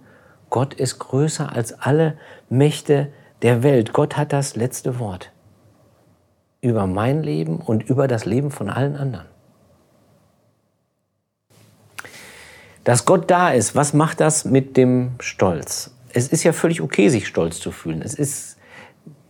Gott 0.49 0.73
ist 0.73 0.99
größer 0.99 1.51
als 1.51 1.73
alle 1.73 2.17
Mächte 2.49 3.11
der 3.41 3.61
Welt. 3.63 3.93
Gott 3.93 4.17
hat 4.17 4.33
das 4.33 4.55
letzte 4.55 4.99
Wort 4.99 5.31
über 6.61 6.87
mein 6.87 7.23
Leben 7.23 7.57
und 7.57 7.83
über 7.83 8.07
das 8.07 8.25
Leben 8.25 8.51
von 8.51 8.69
allen 8.69 8.95
anderen. 8.95 9.27
Dass 12.83 13.05
Gott 13.05 13.29
da 13.29 13.51
ist, 13.51 13.75
was 13.75 13.93
macht 13.93 14.19
das 14.19 14.45
mit 14.45 14.75
dem 14.75 15.11
Stolz? 15.19 15.91
Es 16.11 16.27
ist 16.27 16.43
ja 16.43 16.53
völlig 16.53 16.81
okay, 16.81 17.09
sich 17.09 17.27
stolz 17.27 17.59
zu 17.59 17.71
fühlen. 17.71 18.01
Es 18.01 18.15
ist, 18.15 18.57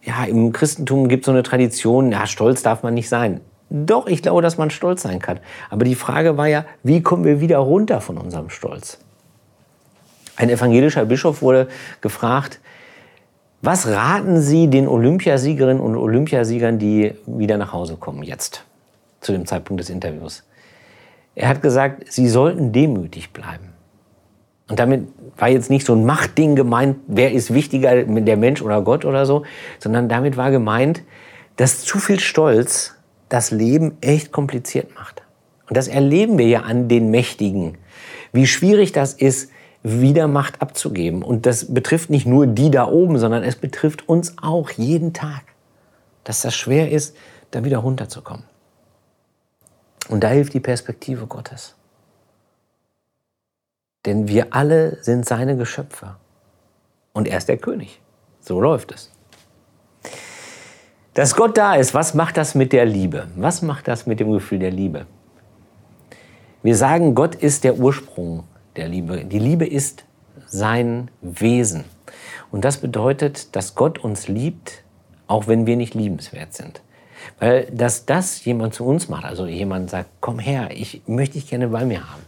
ja, 0.09 0.23
im 0.25 0.51
Christentum 0.51 1.07
gibt 1.07 1.23
es 1.23 1.25
so 1.27 1.31
eine 1.31 1.43
Tradition, 1.43 2.11
ja, 2.11 2.25
stolz 2.25 2.63
darf 2.63 2.81
man 2.81 2.95
nicht 2.95 3.09
sein. 3.09 3.41
Doch, 3.69 4.07
ich 4.07 4.23
glaube, 4.23 4.41
dass 4.41 4.57
man 4.57 4.71
stolz 4.71 5.03
sein 5.03 5.19
kann. 5.19 5.39
Aber 5.69 5.85
die 5.85 5.93
Frage 5.93 6.37
war 6.37 6.47
ja, 6.47 6.65
wie 6.81 7.03
kommen 7.03 7.23
wir 7.23 7.39
wieder 7.39 7.59
runter 7.59 8.01
von 8.01 8.17
unserem 8.17 8.49
Stolz? 8.49 8.97
Ein 10.35 10.49
evangelischer 10.49 11.05
Bischof 11.05 11.43
wurde 11.43 11.67
gefragt, 12.01 12.59
was 13.61 13.87
raten 13.87 14.41
Sie 14.41 14.67
den 14.67 14.87
Olympiasiegerinnen 14.87 15.83
und 15.83 15.95
Olympiasiegern, 15.95 16.79
die 16.79 17.13
wieder 17.27 17.57
nach 17.57 17.73
Hause 17.73 17.97
kommen 17.97 18.23
jetzt, 18.23 18.63
zu 19.21 19.33
dem 19.33 19.45
Zeitpunkt 19.45 19.81
des 19.81 19.89
Interviews? 19.89 20.43
Er 21.35 21.49
hat 21.49 21.61
gesagt, 21.61 22.11
sie 22.11 22.27
sollten 22.27 22.71
demütig 22.71 23.31
bleiben. 23.31 23.68
Und 24.69 24.79
damit 24.79 25.07
war 25.37 25.49
jetzt 25.49 25.69
nicht 25.69 25.85
so 25.85 25.93
ein 25.93 26.05
Machtding 26.05 26.55
gemeint, 26.55 26.97
wer 27.07 27.31
ist 27.31 27.53
wichtiger, 27.53 28.03
der 28.03 28.37
Mensch 28.37 28.61
oder 28.61 28.81
Gott 28.81 29.03
oder 29.03 29.25
so, 29.25 29.43
sondern 29.79 30.07
damit 30.07 30.37
war 30.37 30.51
gemeint, 30.51 31.01
dass 31.55 31.81
zu 31.81 31.97
viel 31.97 32.19
Stolz 32.19 32.95
das 33.29 33.51
Leben 33.51 33.97
echt 34.01 34.31
kompliziert 34.31 34.95
macht. 34.95 35.23
Und 35.67 35.75
das 35.75 35.87
erleben 35.87 36.37
wir 36.37 36.47
ja 36.47 36.61
an 36.61 36.87
den 36.87 37.09
Mächtigen. 37.11 37.77
Wie 38.31 38.47
schwierig 38.47 38.91
das 38.91 39.13
ist, 39.13 39.51
wieder 39.81 40.27
Macht 40.27 40.61
abzugeben. 40.61 41.23
Und 41.23 41.45
das 41.45 41.73
betrifft 41.73 42.09
nicht 42.09 42.25
nur 42.25 42.47
die 42.47 42.69
da 42.69 42.87
oben, 42.87 43.17
sondern 43.17 43.43
es 43.43 43.55
betrifft 43.55 44.07
uns 44.07 44.35
auch 44.41 44.71
jeden 44.71 45.13
Tag. 45.13 45.41
Dass 46.23 46.41
das 46.41 46.55
schwer 46.55 46.91
ist, 46.91 47.15
da 47.51 47.63
wieder 47.63 47.79
runterzukommen. 47.79 48.43
Und 50.09 50.23
da 50.23 50.29
hilft 50.29 50.53
die 50.53 50.59
Perspektive 50.59 51.27
Gottes. 51.27 51.75
Denn 54.05 54.27
wir 54.27 54.53
alle 54.53 55.03
sind 55.03 55.25
seine 55.25 55.57
Geschöpfe. 55.57 56.15
Und 57.13 57.27
er 57.27 57.37
ist 57.37 57.49
der 57.49 57.57
König. 57.57 58.01
So 58.39 58.61
läuft 58.61 58.91
es. 58.91 59.11
Dass 61.13 61.35
Gott 61.35 61.57
da 61.57 61.75
ist, 61.75 61.93
was 61.93 62.13
macht 62.13 62.37
das 62.37 62.55
mit 62.55 62.71
der 62.71 62.85
Liebe? 62.85 63.27
Was 63.35 63.61
macht 63.61 63.87
das 63.87 64.05
mit 64.05 64.19
dem 64.19 64.31
Gefühl 64.31 64.59
der 64.59 64.71
Liebe? 64.71 65.05
Wir 66.63 66.75
sagen, 66.75 67.15
Gott 67.15 67.35
ist 67.35 67.63
der 67.63 67.77
Ursprung 67.77 68.43
der 68.75 68.87
Liebe. 68.87 69.25
Die 69.25 69.39
Liebe 69.39 69.65
ist 69.65 70.05
sein 70.47 71.11
Wesen. 71.21 71.83
Und 72.51 72.65
das 72.65 72.77
bedeutet, 72.77 73.55
dass 73.55 73.75
Gott 73.75 73.99
uns 73.99 74.27
liebt, 74.27 74.83
auch 75.27 75.47
wenn 75.47 75.65
wir 75.65 75.75
nicht 75.75 75.93
liebenswert 75.93 76.53
sind. 76.53 76.81
Weil 77.39 77.65
dass 77.65 78.05
das 78.05 78.43
jemand 78.45 78.73
zu 78.73 78.85
uns 78.85 79.09
macht, 79.09 79.25
also 79.25 79.45
jemand 79.45 79.89
sagt, 79.89 80.09
komm 80.21 80.39
her, 80.39 80.69
ich 80.71 81.01
möchte 81.05 81.33
dich 81.33 81.49
gerne 81.49 81.67
bei 81.67 81.85
mir 81.85 82.09
haben. 82.09 82.23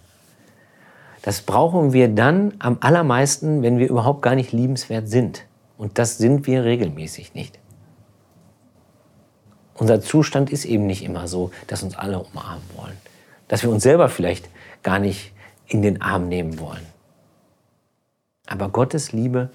Das 1.22 1.42
brauchen 1.42 1.94
wir 1.94 2.08
dann 2.08 2.54
am 2.60 2.78
allermeisten, 2.82 3.62
wenn 3.62 3.78
wir 3.78 3.88
überhaupt 3.90 4.22
gar 4.22 4.36
nicht 4.36 4.52
liebenswert 4.52 5.08
sind. 5.08 5.46
Und 5.78 5.98
das 5.98 6.18
sind 6.18 6.48
wir 6.48 6.64
regelmäßig 6.64 7.34
nicht. 7.34 7.60
Unser 9.76 10.02
Zustand 10.02 10.52
ist 10.52 10.66
eben 10.66 10.86
nicht 10.86 11.04
immer 11.04 11.28
so, 11.28 11.52
dass 11.68 11.84
uns 11.84 11.96
alle 11.96 12.20
umarmen 12.20 12.64
wollen. 12.76 12.98
Dass 13.48 13.64
wir 13.64 13.70
uns 13.70 13.84
selber 13.84 14.10
vielleicht 14.10 14.50
gar 14.84 15.00
nicht 15.00 15.34
in 15.68 15.82
den 15.82 16.02
Arm 16.02 16.28
nehmen 16.28 16.60
wollen. 16.60 16.86
Aber 18.48 18.70
Gottes 18.70 19.12
Liebe 19.12 19.50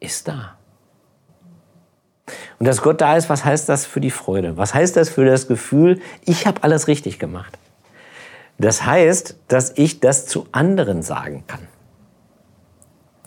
ist 0.00 0.28
da. 0.28 0.56
Und 2.58 2.66
dass 2.66 2.82
Gott 2.82 3.00
da 3.00 3.16
ist, 3.16 3.28
was 3.28 3.44
heißt 3.44 3.68
das 3.68 3.86
für 3.86 4.00
die 4.00 4.10
Freude? 4.10 4.56
Was 4.56 4.74
heißt 4.74 4.96
das 4.96 5.08
für 5.08 5.24
das 5.24 5.46
Gefühl, 5.46 6.00
ich 6.24 6.46
habe 6.46 6.62
alles 6.62 6.88
richtig 6.88 7.18
gemacht? 7.18 7.58
Das 8.58 8.84
heißt, 8.86 9.36
dass 9.48 9.72
ich 9.76 10.00
das 10.00 10.26
zu 10.26 10.46
anderen 10.52 11.02
sagen 11.02 11.44
kann. 11.46 11.60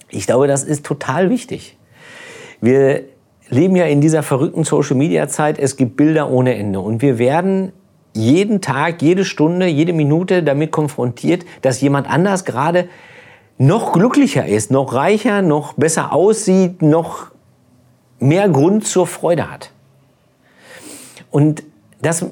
Ich 0.09 0.25
glaube, 0.25 0.47
das 0.47 0.63
ist 0.63 0.85
total 0.85 1.29
wichtig. 1.29 1.77
Wir 2.61 3.03
leben 3.49 3.75
ja 3.75 3.85
in 3.85 4.01
dieser 4.01 4.23
verrückten 4.23 4.63
Social-Media-Zeit. 4.63 5.59
Es 5.59 5.77
gibt 5.77 5.97
Bilder 5.97 6.29
ohne 6.29 6.55
Ende. 6.55 6.79
Und 6.79 7.01
wir 7.01 7.19
werden 7.19 7.73
jeden 8.13 8.61
Tag, 8.61 9.01
jede 9.01 9.23
Stunde, 9.23 9.67
jede 9.67 9.93
Minute 9.93 10.43
damit 10.43 10.71
konfrontiert, 10.71 11.45
dass 11.61 11.79
jemand 11.81 12.09
anders 12.09 12.43
gerade 12.43 12.89
noch 13.57 13.93
glücklicher 13.93 14.45
ist, 14.45 14.71
noch 14.71 14.93
reicher, 14.93 15.41
noch 15.41 15.73
besser 15.73 16.13
aussieht, 16.13 16.81
noch 16.81 17.27
mehr 18.19 18.49
Grund 18.49 18.87
zur 18.87 19.05
Freude 19.05 19.51
hat. 19.51 19.71
Und 21.29 21.63
das 22.01 22.25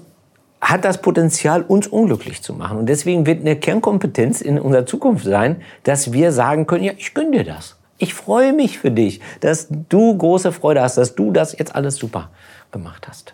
hat 0.59 0.85
das 0.85 1.01
Potenzial, 1.01 1.61
uns 1.61 1.87
unglücklich 1.87 2.41
zu 2.41 2.53
machen. 2.53 2.77
Und 2.77 2.87
deswegen 2.87 3.25
wird 3.25 3.41
eine 3.41 3.55
Kernkompetenz 3.55 4.41
in 4.41 4.59
unserer 4.59 4.85
Zukunft 4.85 5.25
sein, 5.25 5.61
dass 5.83 6.13
wir 6.13 6.31
sagen 6.31 6.65
können, 6.65 6.83
ja, 6.83 6.93
ich 6.97 7.13
gönne 7.13 7.31
dir 7.31 7.43
das. 7.43 7.77
Ich 7.99 8.13
freue 8.13 8.53
mich 8.53 8.77
für 8.79 8.91
dich, 8.91 9.21
dass 9.39 9.67
du 9.69 10.17
große 10.17 10.51
Freude 10.51 10.81
hast, 10.81 10.97
dass 10.97 11.15
du 11.15 11.31
das 11.31 11.57
jetzt 11.57 11.75
alles 11.75 11.95
super 11.95 12.29
gemacht 12.71 13.07
hast. 13.07 13.33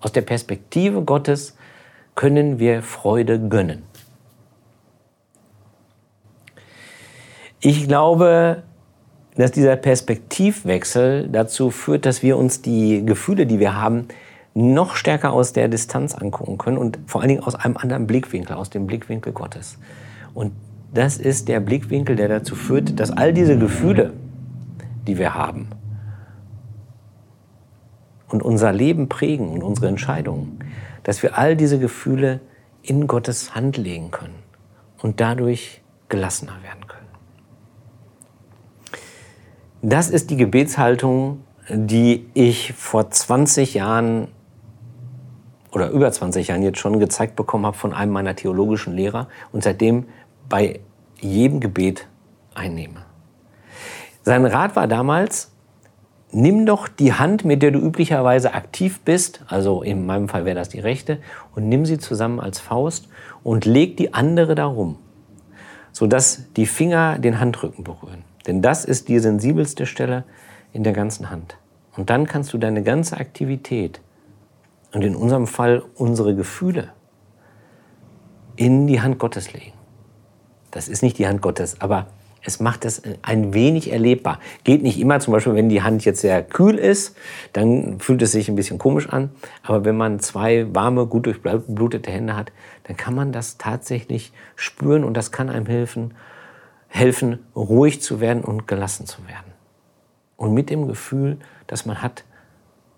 Aus 0.00 0.12
der 0.12 0.22
Perspektive 0.22 1.02
Gottes 1.02 1.56
können 2.14 2.58
wir 2.58 2.82
Freude 2.82 3.38
gönnen. 3.40 3.84
Ich 7.60 7.86
glaube, 7.86 8.64
dass 9.36 9.52
dieser 9.52 9.76
Perspektivwechsel 9.76 11.28
dazu 11.28 11.70
führt, 11.70 12.04
dass 12.04 12.22
wir 12.22 12.36
uns 12.36 12.60
die 12.60 13.06
Gefühle, 13.06 13.46
die 13.46 13.60
wir 13.60 13.76
haben, 13.80 14.08
noch 14.54 14.96
stärker 14.96 15.32
aus 15.32 15.52
der 15.52 15.68
Distanz 15.68 16.14
angucken 16.14 16.58
können 16.58 16.76
und 16.76 16.98
vor 17.06 17.20
allen 17.20 17.28
Dingen 17.28 17.42
aus 17.42 17.54
einem 17.54 17.76
anderen 17.76 18.06
Blickwinkel, 18.06 18.56
aus 18.56 18.70
dem 18.70 18.86
Blickwinkel 18.86 19.32
Gottes. 19.32 19.78
Und 20.34 20.52
das 20.92 21.16
ist 21.16 21.48
der 21.48 21.60
Blickwinkel, 21.60 22.16
der 22.16 22.28
dazu 22.28 22.54
führt, 22.54 23.00
dass 23.00 23.10
all 23.10 23.32
diese 23.32 23.58
Gefühle, 23.58 24.12
die 25.06 25.18
wir 25.18 25.34
haben 25.34 25.68
und 28.28 28.42
unser 28.42 28.72
Leben 28.72 29.08
prägen 29.08 29.48
und 29.48 29.62
unsere 29.62 29.88
Entscheidungen, 29.88 30.58
dass 31.02 31.22
wir 31.22 31.38
all 31.38 31.56
diese 31.56 31.78
Gefühle 31.78 32.40
in 32.82 33.06
Gottes 33.06 33.54
Hand 33.54 33.76
legen 33.76 34.10
können 34.10 34.34
und 35.00 35.20
dadurch 35.20 35.82
gelassener 36.08 36.56
werden 36.62 36.86
können. 36.86 37.02
Das 39.82 40.10
ist 40.10 40.30
die 40.30 40.36
Gebetshaltung, 40.36 41.44
die 41.68 42.26
ich 42.34 42.72
vor 42.72 43.10
20 43.10 43.74
Jahren 43.74 44.28
oder 45.72 45.90
über 45.90 46.10
20 46.10 46.48
Jahren 46.48 46.62
jetzt 46.62 46.78
schon 46.78 47.00
gezeigt 47.00 47.34
bekommen 47.34 47.66
habe 47.66 47.76
von 47.76 47.92
einem 47.92 48.12
meiner 48.12 48.36
theologischen 48.36 48.94
Lehrer 48.94 49.28
und 49.52 49.64
seitdem 49.64 50.06
bei 50.48 50.80
jedem 51.18 51.60
Gebet 51.60 52.06
einnehme. 52.54 53.04
Sein 54.22 54.44
Rat 54.44 54.76
war 54.76 54.86
damals, 54.86 55.50
nimm 56.30 56.66
doch 56.66 56.88
die 56.88 57.14
Hand, 57.14 57.44
mit 57.44 57.62
der 57.62 57.70
du 57.70 57.78
üblicherweise 57.78 58.54
aktiv 58.54 59.00
bist, 59.00 59.42
also 59.48 59.82
in 59.82 60.06
meinem 60.06 60.28
Fall 60.28 60.44
wäre 60.44 60.56
das 60.56 60.68
die 60.68 60.80
rechte, 60.80 61.18
und 61.54 61.68
nimm 61.68 61.86
sie 61.86 61.98
zusammen 61.98 62.38
als 62.38 62.60
Faust 62.60 63.08
und 63.42 63.64
leg 63.64 63.96
die 63.96 64.14
andere 64.14 64.54
darum, 64.54 64.98
sodass 65.90 66.52
die 66.56 66.66
Finger 66.66 67.18
den 67.18 67.40
Handrücken 67.40 67.84
berühren. 67.84 68.24
Denn 68.46 68.62
das 68.62 68.84
ist 68.84 69.08
die 69.08 69.18
sensibelste 69.18 69.86
Stelle 69.86 70.24
in 70.72 70.84
der 70.84 70.92
ganzen 70.92 71.30
Hand. 71.30 71.56
Und 71.96 72.10
dann 72.10 72.26
kannst 72.26 72.52
du 72.52 72.58
deine 72.58 72.82
ganze 72.82 73.16
Aktivität 73.18 74.00
und 74.92 75.02
in 75.02 75.16
unserem 75.16 75.46
Fall 75.46 75.82
unsere 75.94 76.34
Gefühle 76.34 76.92
in 78.56 78.86
die 78.86 79.00
Hand 79.00 79.18
Gottes 79.18 79.52
legen. 79.52 79.72
Das 80.70 80.88
ist 80.88 81.02
nicht 81.02 81.18
die 81.18 81.26
Hand 81.26 81.42
Gottes, 81.42 81.80
aber 81.80 82.06
es 82.44 82.60
macht 82.60 82.84
es 82.84 83.02
ein 83.22 83.54
wenig 83.54 83.92
erlebbar. 83.92 84.40
Geht 84.64 84.82
nicht 84.82 84.98
immer, 84.98 85.20
zum 85.20 85.32
Beispiel, 85.32 85.54
wenn 85.54 85.68
die 85.68 85.82
Hand 85.82 86.04
jetzt 86.04 86.20
sehr 86.20 86.42
kühl 86.42 86.76
ist, 86.76 87.16
dann 87.52 88.00
fühlt 88.00 88.20
es 88.22 88.32
sich 88.32 88.48
ein 88.48 88.56
bisschen 88.56 88.78
komisch 88.78 89.08
an. 89.08 89.30
Aber 89.62 89.84
wenn 89.84 89.96
man 89.96 90.18
zwei 90.18 90.66
warme, 90.74 91.06
gut 91.06 91.26
durchblutete 91.26 92.10
Hände 92.10 92.34
hat, 92.34 92.52
dann 92.84 92.96
kann 92.96 93.14
man 93.14 93.30
das 93.32 93.58
tatsächlich 93.58 94.32
spüren 94.56 95.04
und 95.04 95.16
das 95.16 95.30
kann 95.30 95.50
einem 95.50 95.66
helfen, 95.66 96.14
helfen, 96.88 97.38
ruhig 97.54 98.02
zu 98.02 98.20
werden 98.20 98.42
und 98.42 98.66
gelassen 98.66 99.06
zu 99.06 99.26
werden. 99.28 99.52
Und 100.36 100.52
mit 100.52 100.68
dem 100.68 100.88
Gefühl, 100.88 101.38
dass 101.68 101.86
man 101.86 102.02
hat, 102.02 102.24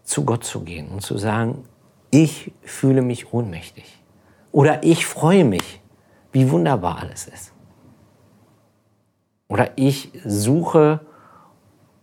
zu 0.04 0.24
Gott 0.24 0.44
zu 0.44 0.60
gehen 0.60 0.88
und 0.88 1.02
zu 1.02 1.18
sagen, 1.18 1.64
ich 2.14 2.52
fühle 2.62 3.02
mich 3.02 3.33
ohnmächtig. 3.33 4.00
Oder 4.52 4.85
ich 4.85 5.04
freue 5.04 5.44
mich, 5.44 5.80
wie 6.30 6.49
wunderbar 6.49 6.99
alles 6.99 7.26
ist. 7.26 7.52
Oder 9.49 9.73
ich 9.75 10.12
suche 10.25 11.00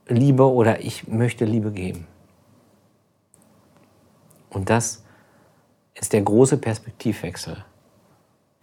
Liebe 0.08 0.52
oder 0.52 0.82
ich 0.82 1.08
möchte 1.08 1.46
Liebe 1.46 1.72
geben. 1.72 2.08
Und 4.50 4.70
das 4.70 5.06
ist 5.94 6.12
der 6.12 6.24
große 6.24 6.58
Perspektivwechsel, 6.58 7.64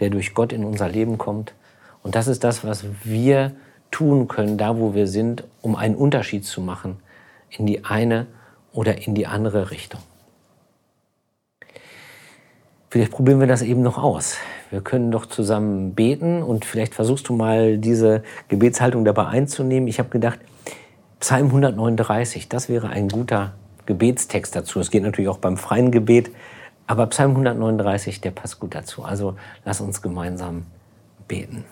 der 0.01 0.11
durch 0.11 0.35
Gott 0.35 0.53
in 0.53 0.67
unser 0.67 0.91
Leben 0.91 1.17
kommt. 1.17 1.55
Und 2.03 2.15
das 2.15 2.29
ist 2.29 2.45
das, 2.45 2.63
was 2.63 2.85
wir 3.05 3.57
tun 3.91 4.29
können, 4.29 4.59
da 4.59 4.77
wo 4.77 4.93
wir 4.93 5.07
sind, 5.07 5.45
um 5.63 5.77
einen 5.77 5.95
Unterschied 5.95 6.45
zu 6.45 6.61
machen 6.61 6.99
in 7.49 7.65
die 7.65 7.87
eine 7.87 8.27
oder 8.71 9.07
in 9.07 9.15
die 9.15 9.27
andere 9.27 9.71
Richtung. 9.71 10.03
Vielleicht 12.91 13.13
probieren 13.13 13.39
wir 13.39 13.47
das 13.47 13.61
eben 13.61 13.83
noch 13.83 13.99
aus. 13.99 14.37
Wir 14.71 14.81
können 14.81 15.11
doch 15.11 15.27
zusammen 15.27 15.95
beten 15.95 16.43
und 16.43 16.65
vielleicht 16.65 16.95
versuchst 16.95 17.29
du 17.29 17.35
mal 17.35 17.77
diese 17.77 18.23
Gebetshaltung 18.49 19.05
dabei 19.05 19.27
einzunehmen. 19.27 19.89
Ich 19.89 19.99
habe 19.99 20.09
gedacht, 20.09 20.39
Psalm 21.21 21.47
139, 21.47 22.49
das 22.49 22.71
wäre 22.71 22.89
ein 22.89 23.09
guter 23.09 23.53
Gebetstext 23.85 24.57
dazu. 24.57 24.81
Es 24.81 24.91
geht 24.91 25.03
natürlich 25.03 25.29
auch 25.29 25.39
beim 25.39 25.59
freien 25.59 25.91
Gebet, 25.91 26.31
aber 26.87 27.07
Psalm 27.09 27.33
139, 27.33 28.23
der 28.23 28.31
passt 28.31 28.59
gut 28.59 28.75
dazu. 28.75 29.05
Also 29.05 29.37
lass 29.65 29.83
uns 29.83 30.01
gemeinsam 30.01 30.65
beten. 31.27 31.65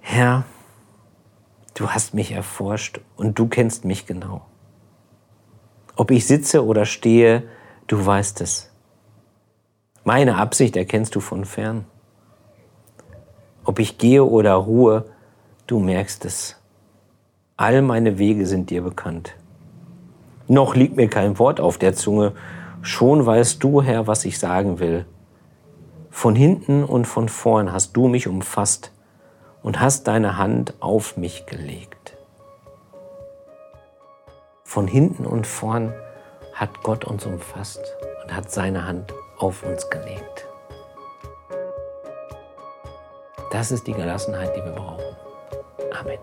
Herr, 0.00 0.44
du 1.74 1.90
hast 1.90 2.14
mich 2.14 2.30
erforscht 2.30 3.00
und 3.16 3.36
du 3.36 3.48
kennst 3.48 3.84
mich 3.84 4.06
genau. 4.06 4.42
Ob 5.96 6.12
ich 6.12 6.24
sitze 6.26 6.64
oder 6.64 6.84
stehe, 6.84 7.42
du 7.88 8.06
weißt 8.06 8.40
es. 8.42 8.70
Meine 10.06 10.36
Absicht 10.36 10.76
erkennst 10.76 11.16
du 11.16 11.20
von 11.20 11.44
fern. 11.44 11.84
Ob 13.64 13.80
ich 13.80 13.98
gehe 13.98 14.22
oder 14.22 14.54
ruhe, 14.54 15.06
du 15.66 15.80
merkst 15.80 16.24
es. 16.24 16.54
All 17.56 17.82
meine 17.82 18.16
Wege 18.16 18.46
sind 18.46 18.70
dir 18.70 18.82
bekannt. 18.82 19.34
Noch 20.46 20.76
liegt 20.76 20.94
mir 20.94 21.08
kein 21.08 21.40
Wort 21.40 21.58
auf 21.58 21.76
der 21.76 21.94
Zunge, 21.94 22.34
schon 22.82 23.26
weißt 23.26 23.60
du, 23.64 23.82
Herr, 23.82 24.06
was 24.06 24.24
ich 24.24 24.38
sagen 24.38 24.78
will. 24.78 25.06
Von 26.08 26.36
hinten 26.36 26.84
und 26.84 27.06
von 27.06 27.28
vorn 27.28 27.72
hast 27.72 27.96
du 27.96 28.06
mich 28.06 28.28
umfasst 28.28 28.92
und 29.64 29.80
hast 29.80 30.06
deine 30.06 30.38
Hand 30.38 30.74
auf 30.78 31.16
mich 31.16 31.46
gelegt. 31.46 32.16
Von 34.62 34.86
hinten 34.86 35.26
und 35.26 35.48
vorn 35.48 35.92
hat 36.54 36.84
Gott 36.84 37.04
uns 37.04 37.26
umfasst 37.26 37.82
und 38.22 38.36
hat 38.36 38.52
seine 38.52 38.86
Hand 38.86 39.12
auf 39.38 39.62
uns 39.62 39.88
gelegt. 39.90 40.46
Das 43.52 43.70
ist 43.70 43.86
die 43.86 43.92
Gelassenheit, 43.92 44.54
die 44.56 44.64
wir 44.64 44.72
brauchen. 44.72 45.16
Amen. 45.92 46.18